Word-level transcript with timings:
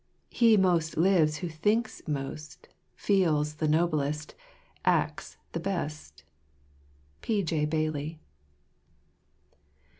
He 0.31 0.57
most 0.57 0.97
lives 0.97 1.35
Who 1.37 1.47
thinks 1.49 2.01
feels 2.95 3.53
the 3.53 3.67
noblest, 3.67 4.33
acts 4.83 5.37
the 5.51 5.59
best." 5.59 6.23
P. 7.21 7.43
J. 7.43 7.65
Bailey. 7.65 8.19